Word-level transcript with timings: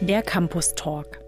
Der 0.00 0.22
Campus 0.22 0.74
Talk. 0.74 1.20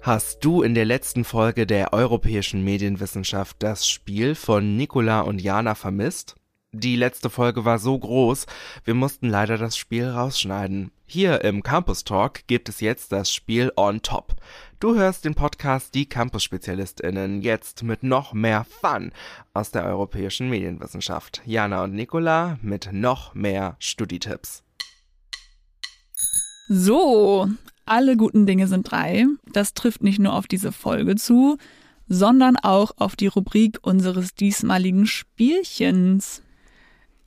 Hast 0.00 0.44
du 0.44 0.62
in 0.62 0.74
der 0.74 0.84
letzten 0.84 1.24
Folge 1.24 1.66
der 1.66 1.92
Europäischen 1.92 2.64
Medienwissenschaft 2.64 3.56
das 3.58 3.88
Spiel 3.88 4.34
von 4.34 4.76
Nicola 4.76 5.20
und 5.22 5.40
Jana 5.40 5.74
vermisst? 5.74 6.36
Die 6.72 6.96
letzte 6.96 7.30
Folge 7.30 7.64
war 7.64 7.78
so 7.78 7.98
groß, 7.98 8.46
wir 8.84 8.94
mussten 8.94 9.28
leider 9.28 9.58
das 9.58 9.76
Spiel 9.76 10.08
rausschneiden. 10.08 10.92
Hier 11.06 11.42
im 11.44 11.62
Campus 11.62 12.04
Talk 12.04 12.46
gibt 12.46 12.68
es 12.68 12.80
jetzt 12.80 13.12
das 13.12 13.32
Spiel 13.32 13.72
on 13.76 14.02
top. 14.02 14.34
Du 14.78 14.94
hörst 14.94 15.24
den 15.24 15.34
Podcast 15.34 15.94
Die 15.94 16.08
Campus-SpezialistInnen 16.08 17.40
jetzt 17.40 17.82
mit 17.82 18.02
noch 18.02 18.32
mehr 18.32 18.64
Fun 18.64 19.12
aus 19.54 19.70
der 19.70 19.84
europäischen 19.84 20.50
Medienwissenschaft. 20.50 21.42
Jana 21.46 21.84
und 21.84 21.94
Nicola 21.94 22.58
mit 22.60 22.90
noch 22.92 23.34
mehr 23.34 23.76
Studietipps. 23.78 24.65
So, 26.68 27.48
alle 27.84 28.16
guten 28.16 28.46
Dinge 28.46 28.66
sind 28.66 28.90
drei. 28.90 29.26
Das 29.52 29.74
trifft 29.74 30.02
nicht 30.02 30.18
nur 30.18 30.34
auf 30.34 30.46
diese 30.46 30.72
Folge 30.72 31.14
zu, 31.14 31.58
sondern 32.08 32.56
auch 32.56 32.92
auf 32.96 33.14
die 33.16 33.28
Rubrik 33.28 33.78
unseres 33.82 34.34
diesmaligen 34.34 35.06
Spielchens. 35.06 36.42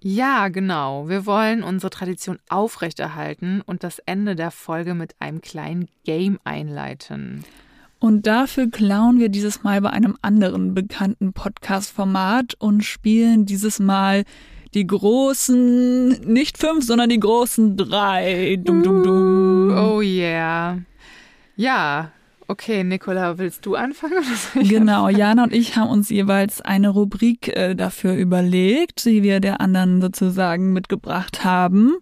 Ja, 0.01 0.47
genau. 0.47 1.09
Wir 1.09 1.25
wollen 1.25 1.63
unsere 1.63 1.89
Tradition 1.89 2.39
aufrechterhalten 2.49 3.61
und 3.61 3.83
das 3.83 3.99
Ende 3.99 4.35
der 4.35 4.51
Folge 4.51 4.93
mit 4.93 5.15
einem 5.19 5.41
kleinen 5.41 5.87
Game 6.05 6.39
einleiten. 6.43 7.43
Und 7.99 8.27
dafür 8.27 8.69
klauen 8.69 9.19
wir 9.19 9.27
dieses 9.27 9.63
Mal 9.63 9.81
bei 9.81 9.89
einem 9.89 10.17
anderen 10.21 10.73
bekannten 10.73 11.33
Podcast-Format 11.33 12.55
und 12.57 12.85
spielen 12.85 13.45
dieses 13.45 13.79
Mal 13.79 14.23
die 14.73 14.87
großen, 14.87 16.09
nicht 16.31 16.57
fünf, 16.57 16.85
sondern 16.85 17.09
die 17.09 17.19
großen 17.19 17.75
drei. 17.77 18.57
Dum, 18.63 18.83
dum, 18.83 19.03
dum. 19.03 19.77
Oh 19.77 20.01
yeah. 20.01 20.79
Ja, 21.55 22.11
Okay, 22.51 22.83
Nicola, 22.83 23.37
willst 23.37 23.63
du 23.67 23.75
anfangen? 23.75 24.23
genau, 24.55 25.07
Jana 25.07 25.43
und 25.43 25.53
ich 25.53 25.75
haben 25.75 25.91
uns 25.91 26.09
jeweils 26.09 26.61
eine 26.61 26.89
Rubrik 26.89 27.55
äh, 27.55 27.75
dafür 27.75 28.15
überlegt, 28.15 29.05
die 29.05 29.21
wir 29.21 29.39
der 29.39 29.61
anderen 29.61 30.01
sozusagen 30.01 30.73
mitgebracht 30.73 31.43
haben. 31.43 31.97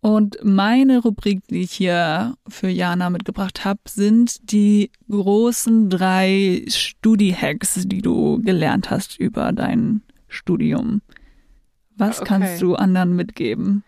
Und 0.00 0.38
meine 0.42 1.02
Rubrik, 1.02 1.40
die 1.48 1.60
ich 1.60 1.72
hier 1.72 2.32
für 2.48 2.68
Jana 2.68 3.10
mitgebracht 3.10 3.66
habe, 3.66 3.80
sind 3.86 4.50
die 4.52 4.90
großen 5.10 5.90
drei 5.90 6.64
Studi-Hacks, 6.66 7.82
die 7.88 8.00
du 8.00 8.40
gelernt 8.40 8.88
hast 8.90 9.20
über 9.20 9.52
dein 9.52 10.00
Studium. 10.28 11.02
Was 11.98 12.20
okay. 12.20 12.28
kannst 12.28 12.62
du 12.62 12.74
anderen 12.74 13.14
mitgeben? 13.14 13.84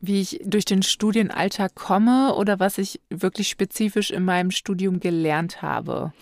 wie 0.00 0.20
ich 0.20 0.40
durch 0.44 0.64
den 0.64 0.82
Studienalltag 0.82 1.74
komme 1.74 2.34
oder 2.34 2.60
was 2.60 2.78
ich 2.78 3.00
wirklich 3.10 3.48
spezifisch 3.48 4.10
in 4.10 4.24
meinem 4.24 4.50
Studium 4.50 5.00
gelernt 5.00 5.62
habe? 5.62 6.12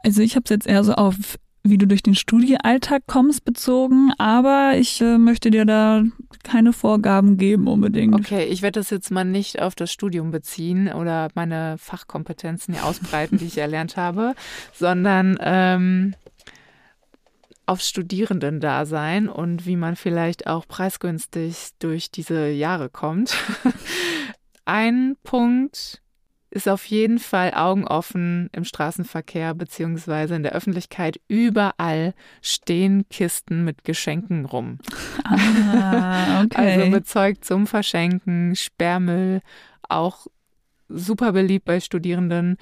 Also 0.00 0.22
ich 0.22 0.36
habe 0.36 0.44
es 0.44 0.50
jetzt 0.50 0.66
eher 0.66 0.84
so 0.84 0.94
auf, 0.94 1.16
wie 1.62 1.78
du 1.78 1.86
durch 1.86 2.02
den 2.02 2.14
Studienalltag 2.14 3.02
kommst, 3.06 3.44
bezogen, 3.44 4.12
aber 4.18 4.72
ich 4.76 5.00
äh, 5.00 5.18
möchte 5.18 5.50
dir 5.50 5.64
da 5.64 6.02
keine 6.42 6.72
Vorgaben 6.72 7.36
geben 7.36 7.68
unbedingt. 7.68 8.14
Okay, 8.14 8.44
ich 8.44 8.62
werde 8.62 8.80
das 8.80 8.90
jetzt 8.90 9.10
mal 9.10 9.24
nicht 9.24 9.60
auf 9.60 9.74
das 9.74 9.92
Studium 9.92 10.30
beziehen 10.30 10.92
oder 10.92 11.28
meine 11.34 11.76
Fachkompetenzen 11.78 12.74
hier 12.74 12.84
ausbreiten, 12.84 13.38
die 13.38 13.46
ich 13.46 13.58
erlernt 13.58 13.96
habe, 13.96 14.34
sondern 14.72 15.38
ähm, 15.40 16.14
aufs 17.70 17.88
Studierendendasein 17.88 19.28
und 19.28 19.64
wie 19.64 19.76
man 19.76 19.94
vielleicht 19.94 20.48
auch 20.48 20.66
preisgünstig 20.66 21.68
durch 21.78 22.10
diese 22.10 22.48
Jahre 22.48 22.88
kommt. 22.90 23.36
Ein 24.64 25.16
Punkt 25.22 26.02
ist 26.50 26.68
auf 26.68 26.84
jeden 26.86 27.20
Fall 27.20 27.54
Augen 27.54 27.86
offen 27.86 28.50
im 28.52 28.64
Straßenverkehr 28.64 29.54
beziehungsweise 29.54 30.34
in 30.34 30.42
der 30.42 30.50
Öffentlichkeit. 30.50 31.20
Überall 31.28 32.14
stehen 32.42 33.08
Kisten 33.08 33.64
mit 33.64 33.84
Geschenken 33.84 34.46
rum. 34.46 34.78
Ah, 35.22 36.42
okay. 36.44 36.56
Also 36.56 36.86
mit 36.86 37.06
Zeug 37.06 37.44
zum 37.44 37.68
Verschenken, 37.68 38.56
Sperrmüll, 38.56 39.42
auch 39.88 40.26
super 40.88 41.30
beliebt 41.30 41.66
bei 41.66 41.78
Studierenden. 41.78 42.56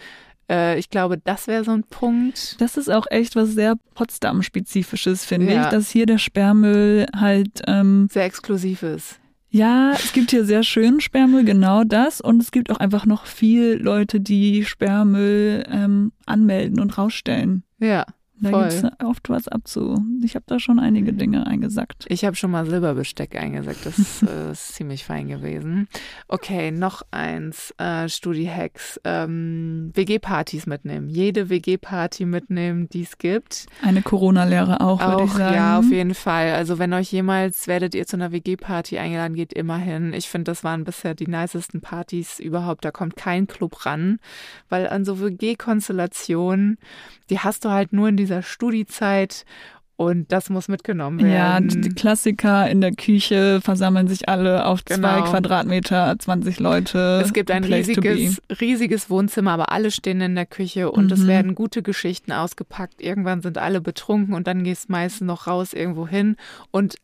Äh, 0.48 0.78
ich 0.78 0.90
glaube, 0.90 1.18
das 1.18 1.46
wäre 1.46 1.64
so 1.64 1.72
ein 1.72 1.84
Punkt. 1.84 2.60
Das 2.60 2.76
ist 2.76 2.90
auch 2.90 3.06
echt 3.10 3.36
was 3.36 3.50
sehr 3.50 3.76
Potsdam-spezifisches, 3.94 5.24
finde 5.24 5.52
ja. 5.52 5.64
ich, 5.64 5.68
dass 5.68 5.90
hier 5.90 6.06
der 6.06 6.18
Sperrmüll 6.18 7.06
halt 7.14 7.62
ähm, 7.66 8.08
sehr 8.10 8.24
exklusiv 8.24 8.82
ist. 8.82 9.20
Ja, 9.50 9.92
es 9.92 10.12
gibt 10.12 10.30
hier 10.30 10.44
sehr 10.44 10.62
schönen 10.62 11.00
Sperrmüll, 11.00 11.44
genau 11.44 11.82
das. 11.84 12.20
Und 12.20 12.42
es 12.42 12.50
gibt 12.50 12.70
auch 12.70 12.76
einfach 12.78 13.06
noch 13.06 13.26
viel 13.26 13.78
Leute, 13.80 14.20
die 14.20 14.64
Sperrmüll 14.64 15.64
ähm, 15.70 16.12
anmelden 16.26 16.80
und 16.80 16.98
rausstellen. 16.98 17.62
Ja. 17.78 18.04
Da 18.40 18.50
gibt 18.50 18.72
es 18.72 18.84
oft 19.04 19.28
was 19.28 19.48
abzu. 19.48 20.02
Ich 20.22 20.34
habe 20.34 20.44
da 20.46 20.60
schon 20.60 20.78
einige 20.78 21.12
Dinge 21.12 21.46
eingesackt. 21.46 22.06
Ich 22.08 22.24
habe 22.24 22.36
schon 22.36 22.50
mal 22.50 22.66
Silberbesteck 22.66 23.36
eingesackt. 23.36 23.84
Das 23.84 24.22
äh, 24.22 24.50
ist 24.52 24.74
ziemlich 24.74 25.04
fein 25.04 25.28
gewesen. 25.28 25.88
Okay, 26.28 26.70
noch 26.70 27.02
eins. 27.10 27.74
Äh, 27.78 28.08
Studi-Hacks. 28.08 29.00
Ähm, 29.04 29.90
WG-Partys 29.94 30.66
mitnehmen. 30.66 31.08
Jede 31.08 31.48
WG-Party 31.50 32.26
mitnehmen, 32.26 32.88
die 32.88 33.02
es 33.02 33.18
gibt. 33.18 33.66
Eine 33.82 34.02
Corona-Lehre 34.02 34.80
auch, 34.80 35.00
würde 35.00 35.24
ich 35.24 35.32
sagen. 35.32 35.54
Ja, 35.54 35.78
auf 35.78 35.90
jeden 35.90 36.14
Fall. 36.14 36.52
Also 36.54 36.78
wenn 36.78 36.92
euch 36.92 37.10
jemals 37.10 37.66
werdet 37.66 37.94
ihr 37.94 38.06
zu 38.06 38.16
einer 38.16 38.30
WG-Party 38.30 38.98
eingeladen, 38.98 39.34
geht 39.34 39.52
immer 39.52 39.78
hin. 39.78 40.12
Ich 40.12 40.28
finde, 40.28 40.44
das 40.44 40.62
waren 40.62 40.84
bisher 40.84 41.14
die 41.14 41.26
nicesten 41.26 41.80
Partys 41.80 42.38
überhaupt. 42.38 42.84
Da 42.84 42.90
kommt 42.90 43.16
kein 43.16 43.46
Club 43.46 43.84
ran, 43.84 44.20
weil 44.68 44.88
an 44.88 45.04
so 45.04 45.20
WG-Konstellationen 45.20 46.78
die 47.30 47.38
hast 47.38 47.64
du 47.64 47.70
halt 47.70 47.92
nur 47.92 48.08
in 48.08 48.16
dieser 48.28 48.42
Studiezeit 48.42 49.44
und 49.96 50.30
das 50.30 50.48
muss 50.48 50.68
mitgenommen 50.68 51.18
werden. 51.18 51.70
Ja, 51.70 51.76
die 51.76 51.88
Klassiker 51.88 52.70
in 52.70 52.80
der 52.80 52.92
Küche 52.92 53.60
versammeln 53.60 54.06
sich 54.06 54.28
alle 54.28 54.64
auf 54.64 54.84
genau. 54.84 55.22
zwei 55.22 55.28
Quadratmeter, 55.28 56.14
20 56.16 56.60
Leute. 56.60 57.20
Es 57.24 57.32
gibt 57.32 57.50
ein 57.50 57.64
riesiges, 57.64 58.40
riesiges 58.60 59.10
Wohnzimmer, 59.10 59.50
aber 59.50 59.72
alle 59.72 59.90
stehen 59.90 60.20
in 60.20 60.36
der 60.36 60.46
Küche 60.46 60.92
und 60.92 61.06
mhm. 61.06 61.12
es 61.12 61.26
werden 61.26 61.56
gute 61.56 61.82
Geschichten 61.82 62.30
ausgepackt. 62.30 63.02
Irgendwann 63.02 63.42
sind 63.42 63.58
alle 63.58 63.80
betrunken 63.80 64.34
und 64.34 64.46
dann 64.46 64.62
gehst 64.62 64.88
meistens 64.88 65.26
noch 65.26 65.48
raus 65.48 65.72
irgendwo 65.72 66.06
hin 66.06 66.36
und 66.70 66.94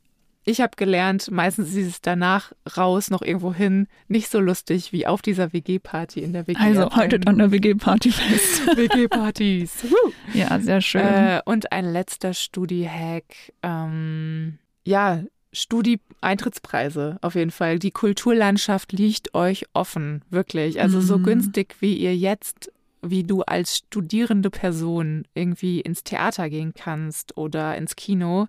ich 0.44 0.60
habe 0.60 0.72
gelernt, 0.77 1.31
meistens 1.31 1.75
ist 1.75 1.87
es 1.87 2.00
danach 2.03 2.53
raus 2.77 3.10
noch 3.10 3.22
irgendwo 3.22 3.55
hin 3.55 3.87
nicht 4.09 4.31
so 4.31 4.41
lustig 4.41 4.93
wie 4.93 5.06
auf 5.06 5.22
dieser 5.22 5.53
WG-Party 5.53 6.21
in 6.21 6.32
der 6.32 6.47
WG. 6.47 6.59
Also 6.60 6.91
haltet 6.91 7.27
an 7.27 7.38
der 7.38 7.50
WG-Party 7.50 8.12
fest. 8.12 8.66
WG-Partys. 8.77 9.87
ja, 10.34 10.59
sehr 10.60 10.81
schön. 10.81 11.00
Äh, 11.00 11.41
und 11.47 11.72
ein 11.72 11.91
letzter 11.91 12.34
Studi-Hack. 12.34 13.25
Ähm, 13.62 14.59
ja, 14.84 15.22
Studi-Eintrittspreise 15.53 17.19
auf 17.22 17.37
jeden 17.37 17.50
Fall. 17.50 17.78
Die 17.78 17.91
Kulturlandschaft 17.91 18.93
liegt 18.93 19.34
euch 19.34 19.65
offen, 19.72 20.22
wirklich. 20.28 20.81
Also 20.81 20.99
mhm. 20.99 21.03
so 21.03 21.19
günstig, 21.21 21.77
wie 21.81 21.97
ihr 21.97 22.16
jetzt 22.16 22.71
wie 23.06 23.22
du 23.22 23.43
als 23.43 23.78
studierende 23.78 24.49
Person 24.49 25.27
irgendwie 25.34 25.81
ins 25.81 26.04
Theater 26.04 26.49
gehen 26.49 26.72
kannst 26.75 27.37
oder 27.37 27.77
ins 27.77 27.97
Kino 27.97 28.49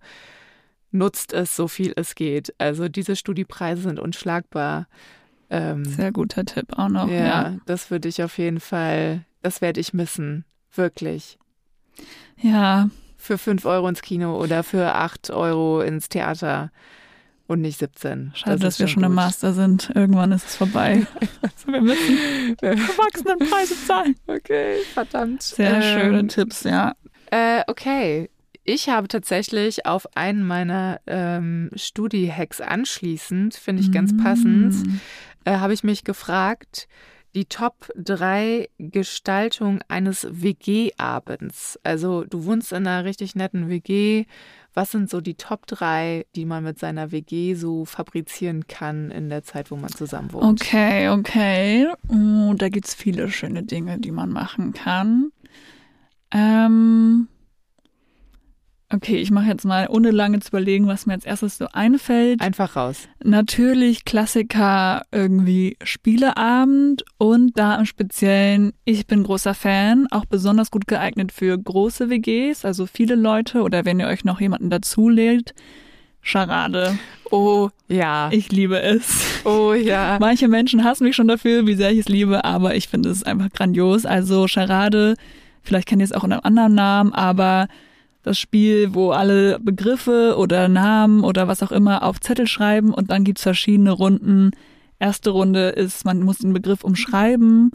nutzt 0.96 1.34
es 1.34 1.56
so 1.56 1.68
viel 1.68 1.94
es 1.96 2.16
geht. 2.16 2.54
Also 2.58 2.88
diese 2.88 3.16
Studiepreise 3.16 3.84
sind 3.84 4.00
unschlagbar. 4.00 4.88
Ähm, 5.50 5.86
Sehr 5.86 6.12
guter 6.12 6.46
Tipp 6.46 6.78
auch 6.78 6.90
noch. 6.90 7.10
Ja, 7.10 7.26
ja. 7.26 7.56
das 7.66 7.92
würde 7.92 8.08
ich 8.10 8.24
auf 8.24 8.38
jeden 8.38 8.60
Fall, 8.60 9.26
das 9.42 9.62
werde 9.62 9.80
ich 9.80 9.94
missen. 9.94 10.46
Wirklich. 10.74 11.38
Ja. 12.42 12.90
Für 13.18 13.38
fünf 13.38 13.66
Euro 13.66 13.88
ins 13.88 14.02
Kino 14.02 14.40
oder 14.42 14.64
für 14.64 14.94
acht 14.94 15.30
Euro 15.30 15.82
ins 15.82 16.10
Theater 16.10 16.72
und 17.48 17.62
nicht 17.62 17.80
17. 17.80 18.32
Schade, 18.34 18.54
das 18.54 18.62
dass 18.62 18.80
wir 18.80 18.88
schon 18.88 19.04
gut. 19.04 19.10
im 19.10 19.16
Master 19.16 19.54
sind. 19.54 19.92
Irgendwann 19.94 20.32
ist 20.32 20.48
es 20.48 20.56
vorbei. 20.56 21.06
also 21.42 21.68
wir 21.68 21.82
müssen 21.82 22.58
Erwachsenenpreise 22.62 23.76
zahlen. 23.86 24.16
Okay, 24.28 24.78
verdammt. 24.94 25.44
Sehr 25.44 25.76
ähm, 25.76 26.00
schöne 26.00 26.28
Tipps, 26.28 26.64
ja. 26.64 26.94
Äh, 27.32 27.64
okay, 27.68 28.30
ich 28.66 28.90
habe 28.90 29.08
tatsächlich 29.08 29.86
auf 29.86 30.08
einen 30.18 30.44
meiner 30.44 31.00
ähm, 31.08 31.70
Studi-Hacks 31.76 32.62
anschließend, 32.62 33.54
finde 33.54 33.84
ich 33.84 33.92
ganz 33.92 34.18
passend, 34.18 34.74
mm. 34.74 35.00
äh, 35.46 35.58
habe 35.58 35.74
ich 35.74 35.84
mich 35.84 36.04
gefragt, 36.04 36.88
die 37.36 37.46
Top 37.46 37.92
3 37.96 38.70
Gestaltung 38.80 39.82
eines 39.88 40.28
WG-Abends. 40.32 41.80
Also 41.84 42.24
du 42.24 42.46
wohnst 42.46 42.72
in 42.72 42.88
einer 42.88 43.06
richtig 43.06 43.36
netten 43.36 43.70
WG. 43.70 44.26
Was 44.74 44.92
sind 44.92 45.10
so 45.10 45.22
die 45.22 45.36
Top 45.36 45.68
3, 45.68 46.26
die 46.36 46.46
man 46.46 46.64
mit 46.64 46.80
seiner 46.80 47.12
WG 47.12 47.54
so 47.56 47.86
fabrizieren 47.86 48.68
kann 48.68 49.12
in 49.12 49.30
der 49.30 49.44
Zeit, 49.44 49.70
wo 49.70 49.76
man 49.76 49.90
zusammen 49.90 50.34
wohnt? 50.34 50.62
Okay, 50.62 51.10
okay. 51.10 51.88
Oh, 52.08 52.54
da 52.56 52.70
gibt 52.70 52.88
es 52.88 52.96
viele 52.96 53.30
schöne 53.30 53.64
Dinge, 53.64 54.00
die 54.00 54.12
man 54.12 54.32
machen 54.32 54.74
kann. 54.74 55.32
Ähm, 56.32 57.28
Okay, 58.96 59.18
ich 59.18 59.30
mache 59.30 59.48
jetzt 59.48 59.66
mal, 59.66 59.88
ohne 59.90 60.12
lange 60.12 60.40
zu 60.40 60.48
überlegen, 60.48 60.88
was 60.88 61.06
mir 61.06 61.14
als 61.14 61.26
erstes 61.26 61.58
so 61.58 61.68
einfällt. 61.74 62.40
Einfach 62.40 62.78
raus. 62.78 63.10
Natürlich 63.22 64.06
Klassiker 64.06 65.02
irgendwie 65.12 65.76
Spieleabend 65.84 67.04
und 67.18 67.60
da 67.60 67.76
im 67.76 67.86
Speziellen, 67.86 68.72
ich 68.86 69.06
bin 69.06 69.24
großer 69.24 69.54
Fan, 69.54 70.08
auch 70.12 70.24
besonders 70.24 70.72
gut 70.72 70.88
geeignet 70.88 71.34
für 71.34 71.58
große 71.58 72.10
WGs, 72.10 72.64
also 72.64 72.86
viele 72.86 73.16
Leute 73.16 73.64
oder 73.64 73.84
wenn 73.84 74.00
ihr 74.00 74.08
euch 74.08 74.24
noch 74.24 74.40
jemanden 74.40 74.70
dazu 74.70 75.10
lädt, 75.10 75.54
Charade. 76.22 76.98
Oh 77.32 77.70
ja. 77.90 78.30
Ich 78.32 78.50
liebe 78.50 78.82
es. 78.82 79.44
Oh 79.44 79.74
ja. 79.74 80.16
Manche 80.22 80.48
Menschen 80.48 80.86
hassen 80.86 81.04
mich 81.04 81.18
schon 81.18 81.28
dafür, 81.28 81.68
wie 81.68 81.76
sehr 81.76 81.92
ich 81.92 82.00
es 82.00 82.08
liebe, 82.08 82.46
aber 82.46 82.76
ich 82.76 82.88
finde 82.88 83.10
es 83.10 83.24
einfach 83.24 83.50
grandios. 83.52 84.06
Also 84.06 84.48
Charade, 84.48 85.16
vielleicht 85.64 85.90
kennt 85.90 86.02
ihr 86.02 86.06
es 86.06 86.14
auch 86.14 86.24
unter 86.24 86.38
einem 86.38 86.46
anderen 86.46 86.76
Namen, 86.76 87.14
aber 87.14 87.68
das 88.26 88.40
Spiel, 88.40 88.96
wo 88.96 89.12
alle 89.12 89.60
Begriffe 89.60 90.36
oder 90.38 90.68
Namen 90.68 91.24
oder 91.24 91.48
was 91.48 91.62
auch 91.62 91.72
immer 91.72 92.02
auf 92.04 92.20
Zettel 92.20 92.48
schreiben 92.48 92.92
und 92.92 93.12
dann 93.12 93.24
gibt's 93.24 93.44
verschiedene 93.44 93.92
Runden. 93.92 94.50
Erste 94.98 95.30
Runde 95.30 95.70
ist, 95.70 96.06
man 96.06 96.22
muss 96.24 96.40
den 96.40 96.52
Begriff 96.52 96.84
umschreiben. 96.84 97.72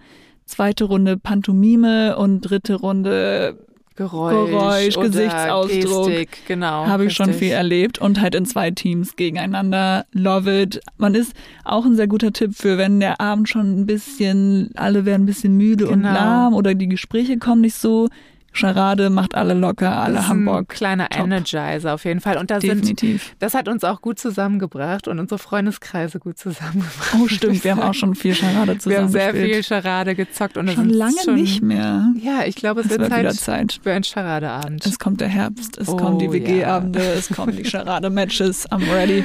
Zweite 0.47 0.85
Runde 0.85 1.17
Pantomime 1.17 2.17
und 2.17 2.41
dritte 2.41 2.75
Runde 2.75 3.59
Geräusch, 3.95 4.51
Geräusch 4.51 4.97
oder 4.97 5.07
Gesichtsausdruck. 5.09 6.07
Gestik, 6.09 6.39
genau. 6.49 6.87
Habe 6.87 7.05
ich 7.05 7.13
schon 7.13 7.33
viel 7.33 7.53
erlebt 7.53 7.99
und 7.99 8.21
halt 8.21 8.35
in 8.35 8.45
zwei 8.47 8.73
Teams 8.73 9.15
gegeneinander. 9.15 10.07
Love 10.13 10.63
it. 10.63 10.81
Man 10.97 11.15
ist 11.15 11.33
auch 11.65 11.85
ein 11.85 11.95
sehr 11.95 12.09
guter 12.09 12.33
Tipp 12.33 12.57
für, 12.57 12.77
wenn 12.77 12.99
der 12.99 13.21
Abend 13.21 13.49
schon 13.49 13.81
ein 13.81 13.87
bisschen, 13.87 14.71
alle 14.75 15.05
werden 15.05 15.23
ein 15.23 15.27
bisschen 15.27 15.57
müde 15.57 15.87
und 15.87 16.01
Genau. 16.01 16.13
lahm 16.13 16.55
oder 16.55 16.75
die 16.75 16.89
Gespräche 16.89 17.39
kommen 17.39 17.61
nicht 17.61 17.77
so. 17.77 18.09
Charade 18.53 19.11
macht 19.11 19.35
alle 19.35 19.55
locker, 19.55 19.97
alle 19.97 20.27
Hamburg. 20.29 20.61
Ein 20.73 20.77
kleiner 20.77 21.09
Top. 21.09 21.25
Energizer 21.25 21.95
auf 21.95 22.05
jeden 22.05 22.21
Fall. 22.21 22.37
Und 22.37 22.51
da 22.51 22.61
sind, 22.61 22.81
Definitiv. 22.81 23.35
das 23.39 23.55
hat 23.55 23.69
uns 23.69 23.85
auch 23.85 24.01
gut 24.01 24.19
zusammengebracht 24.19 25.09
und 25.09 25.19
unsere 25.19 25.39
Freundeskreise 25.39 26.19
gut 26.19 26.37
zusammengebracht. 26.39 27.15
Oh, 27.21 27.29
stimmt, 27.29 27.63
wir 27.65 27.71
haben 27.73 27.83
auch 27.83 27.95
schon 27.95 28.15
viel 28.15 28.35
Charade 28.35 28.79
zusammen 28.79 28.97
Wir 28.97 29.03
haben 29.03 29.09
sehr 29.09 29.35
viel. 29.35 29.63
Charade 29.63 30.15
gezockt 30.15 30.57
und 30.57 30.69
Schon 30.71 30.89
sind 30.89 30.91
lange 30.91 31.15
schon, 31.25 31.35
nicht 31.37 31.63
mehr. 31.63 32.13
Ja, 32.21 32.45
ich 32.45 32.57
glaube, 32.57 32.81
es 32.81 32.87
Es 32.87 32.99
wird 32.99 33.11
wird 33.11 33.35
Zeit 33.35 33.37
Zeit. 33.37 33.81
für 33.83 33.93
einen 33.93 34.05
Charadeabend. 34.05 34.85
Es 34.85 34.99
kommt 34.99 35.21
der 35.21 35.29
Herbst, 35.29 35.79
es 35.79 35.89
Oh, 35.89 35.97
kommen 35.97 36.19
die 36.19 36.27
ja. 36.27 36.33
WG-Abende, 36.33 37.01
es 37.01 37.29
kommen 37.29 37.57
die 37.57 37.65
Charade-Matches. 37.71 38.69
I'm 38.71 38.93
ready. 38.93 39.25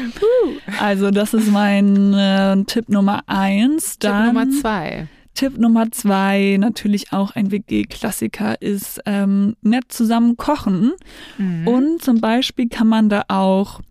Also 0.80 1.12
das 1.12 1.34
ist 1.34 1.52
mein 1.52 2.14
äh, 2.14 2.64
Tipp 2.66 2.90
Nummer 2.90 3.24
eins. 3.28 3.98
Tipp 3.98 4.12
Dann 4.12 4.28
Nummer 4.28 4.50
zwei. 4.62 5.08
Tipp 5.36 5.58
Nummer 5.58 5.92
zwei, 5.92 6.58
natürlich 6.60 7.14
auch 7.14 7.36
ein 7.36 7.52
WG-Klassiker, 7.52 8.62
ist 8.62 9.02
ähm, 9.06 9.56
nett 9.62 9.86
zusammen 9.90 10.38
kochen. 10.38 10.94
Mhm. 11.38 11.68
Und 11.68 12.02
zum 12.02 12.22
Beispiel 12.22 12.70
kann 12.70 12.88
man 12.88 13.10
da 13.10 13.24
auch 13.28 13.82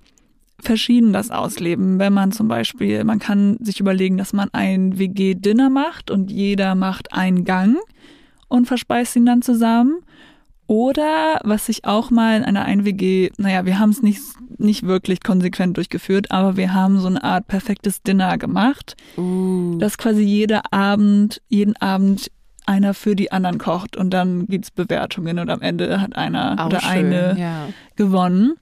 verschieden 0.61 1.13
das 1.13 1.31
ausleben. 1.31 1.99
Wenn 1.99 2.13
man 2.13 2.33
zum 2.33 2.49
Beispiel, 2.49 3.05
man 3.05 3.19
kann 3.19 3.59
sich 3.61 3.79
überlegen, 3.81 4.17
dass 4.17 4.33
man 4.33 4.49
ein 4.53 4.99
WG-Dinner 4.99 5.71
macht 5.71 6.11
und 6.11 6.31
jeder 6.31 6.75
macht 6.75 7.13
einen 7.13 7.45
Gang 7.45 7.77
und 8.49 8.67
verspeist 8.67 9.15
ihn 9.17 9.27
dann 9.27 9.43
zusammen. 9.43 9.99
Oder 10.67 11.41
was 11.45 11.69
ich 11.69 11.85
auch 11.85 12.11
mal 12.11 12.39
in 12.39 12.45
einer 12.45 12.67
1WG, 12.67 13.33
naja, 13.37 13.67
wir 13.67 13.79
haben 13.79 13.91
es 13.91 14.01
nicht, 14.01 14.23
nicht 14.57 14.85
wirklich 14.85 15.23
konsequent 15.23 15.77
durchgeführt, 15.77 16.31
aber 16.31 16.57
wir 16.57 16.73
haben 16.73 17.01
so 17.01 17.07
eine 17.07 17.23
Art 17.23 17.47
perfektes 17.49 18.03
Dinner 18.03 18.39
gemacht, 18.39 18.97
Uh, 19.19 19.64
dass 19.79 19.99
quasi 19.99 20.23
jeder 20.23 20.73
Abend, 20.73 21.43
jeden 21.49 21.77
Abend 21.77 22.31
einer 22.67 22.95
für 22.95 23.15
die 23.15 23.33
anderen 23.33 23.59
kocht 23.59 23.97
und 23.97 24.11
dann 24.11 24.47
gibt's 24.47 24.71
Bewertungen 24.71 25.39
und 25.39 25.51
am 25.51 25.61
Ende 25.61 26.01
hat 26.01 26.17
einer 26.17 26.57
auch 26.59 26.67
oder 26.67 26.81
schön, 26.81 27.07
eine 27.07 27.39
ja. 27.39 27.69
gewonnen. 27.97 28.55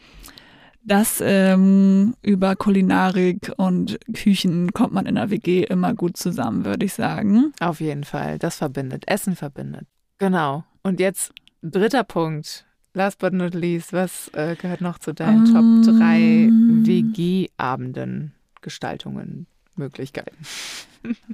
Das 0.85 1.23
ähm, 1.25 2.15
über 2.23 2.57
Kulinarik 2.57 3.53
und 3.57 4.01
Küchen 4.13 4.73
kommt 4.73 4.93
man 4.93 5.07
in 5.07 5.15
der 5.15 5.31
WG 5.31 5.63
immer 5.63 5.95
gut 5.95 6.17
zusammen, 6.17 6.65
würde 6.65 6.87
ich 6.87 6.95
sagen. 6.95 7.53
Auf 7.61 7.81
jeden 7.81 8.03
Fall. 8.03 8.39
Das 8.41 8.57
verbindet. 8.57 9.05
Essen 9.07 9.37
verbindet. 9.37 9.87
Genau. 10.19 10.65
Und 10.83 10.99
jetzt 10.99 11.33
dritter 11.63 12.03
Punkt. 12.03 12.67
Last 12.95 13.21
but 13.21 13.33
not 13.33 13.55
least, 13.55 13.93
was 13.93 14.29
äh, 14.35 14.55
gehört 14.57 14.81
noch 14.83 14.99
zu 14.99 15.15
deinen 15.15 15.47
Ähm. 15.47 15.83
Top 15.85 15.97
3 15.99 16.51
WG-Abenden, 16.85 18.35
Gestaltungen, 18.61 19.47
Möglichkeiten? 19.77 20.37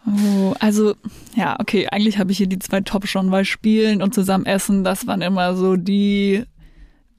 Oh, 0.07 0.55
also 0.61 0.95
ja, 1.35 1.59
okay, 1.61 1.89
eigentlich 1.89 2.19
habe 2.19 2.33
ich 2.33 2.39
hier 2.39 2.47
die 2.47 2.59
zwei 2.59 2.81
Top 2.81 3.07
schon, 3.07 3.31
weil 3.31 3.45
Spielen 3.45 4.03
und 4.03 4.15
zusammen 4.15 4.47
essen, 4.47 4.85
das 4.85 5.07
waren 5.07 5.23
immer 5.23 5.55
so 5.55 5.77
die, 5.77 6.45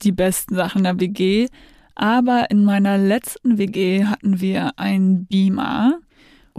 die 0.02 0.12
besten 0.12 0.56
Sachen 0.56 0.84
der 0.84 1.00
WG. 1.00 1.48
Aber 1.96 2.50
in 2.50 2.64
meiner 2.64 2.98
letzten 2.98 3.58
WG 3.58 4.06
hatten 4.06 4.40
wir 4.40 4.80
einen 4.80 5.26
Beamer. 5.26 6.00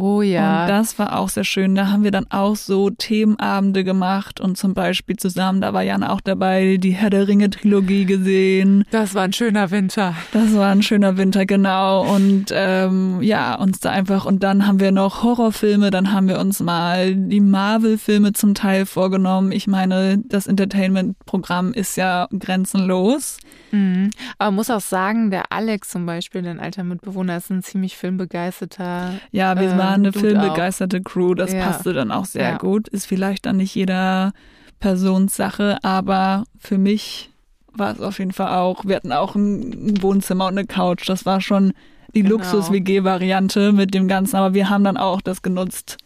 Oh 0.02 0.22
ja. 0.22 0.62
Und 0.62 0.70
das 0.70 0.98
war 0.98 1.18
auch 1.18 1.28
sehr 1.28 1.44
schön. 1.44 1.74
Da 1.74 1.88
haben 1.88 2.04
wir 2.04 2.10
dann 2.10 2.26
auch 2.30 2.56
so 2.56 2.88
Themenabende 2.88 3.84
gemacht 3.84 4.40
und 4.40 4.56
zum 4.56 4.72
Beispiel 4.72 5.16
zusammen, 5.16 5.60
da 5.60 5.74
war 5.74 5.82
Jan 5.82 6.02
auch 6.02 6.22
dabei, 6.22 6.78
die 6.78 6.92
Herr 6.92 7.10
der 7.10 7.28
Ringe 7.28 7.50
Trilogie 7.50 8.06
gesehen. 8.06 8.84
das 8.90 9.14
war 9.14 9.24
ein 9.24 9.34
schöner 9.34 9.70
Winter. 9.70 10.14
Das 10.32 10.54
war 10.54 10.70
ein 10.70 10.82
schöner 10.82 11.18
Winter, 11.18 11.44
genau. 11.44 12.02
Und 12.14 12.46
ähm, 12.50 13.20
ja, 13.20 13.54
uns 13.56 13.80
da 13.80 13.90
einfach, 13.90 14.24
und 14.24 14.42
dann 14.42 14.66
haben 14.66 14.80
wir 14.80 14.90
noch 14.90 15.22
Horrorfilme, 15.22 15.90
dann 15.90 16.12
haben 16.12 16.28
wir 16.28 16.38
uns 16.38 16.60
mal 16.60 17.14
die 17.14 17.40
Marvel-Filme 17.40 18.32
zum 18.32 18.54
Teil 18.54 18.86
vorgenommen. 18.86 19.52
Ich 19.52 19.66
meine, 19.66 20.18
das 20.24 20.46
Entertainment-Programm 20.46 21.72
ist 21.74 21.96
ja 21.96 22.26
grenzenlos. 22.38 23.36
Mhm. 23.72 24.10
Aber 24.38 24.50
man 24.50 24.56
muss 24.56 24.70
auch 24.70 24.80
sagen, 24.80 25.30
der 25.30 25.52
Alex 25.52 25.90
zum 25.90 26.06
Beispiel, 26.06 26.42
dein 26.42 26.58
alter 26.58 26.84
Mitbewohner, 26.84 27.36
ist 27.36 27.50
ein 27.50 27.62
ziemlich 27.62 27.96
filmbegeisterter. 27.96 29.12
Ja, 29.30 29.58
wir 29.58 29.70
Ähm, 29.70 29.78
waren 29.78 29.89
eine 29.94 30.10
Dude 30.12 30.20
filmbegeisterte 30.28 31.00
Crew, 31.02 31.34
das 31.34 31.52
Ja. 31.52 31.64
passte 31.64 31.92
dann 31.92 32.10
auch 32.12 32.24
sehr 32.24 32.50
Ja. 32.50 32.56
gut. 32.58 32.88
Ist 32.88 33.06
vielleicht 33.06 33.46
dann 33.46 33.56
nicht 33.58 33.74
jeder 33.74 34.32
Personssache, 34.80 35.78
aber 35.82 36.44
für 36.58 36.78
mich 36.78 37.30
war 37.72 37.92
es 37.92 38.00
auf 38.00 38.18
jeden 38.18 38.32
Fall 38.32 38.58
auch, 38.58 38.84
wir 38.84 38.96
hatten 38.96 39.12
auch 39.12 39.34
ein 39.36 40.02
Wohnzimmer 40.02 40.46
und 40.46 40.58
eine 40.58 40.66
Couch, 40.66 41.08
das 41.08 41.24
war 41.26 41.40
schon 41.40 41.72
die 42.14 42.22
Genau. 42.22 42.34
Luxus-WG-Variante 42.36 43.72
mit 43.72 43.94
dem 43.94 44.08
Ganzen, 44.08 44.36
aber 44.36 44.54
wir 44.54 44.68
haben 44.68 44.82
dann 44.82 44.96
auch 44.96 45.20
das 45.20 45.42
genutzt. 45.42 45.96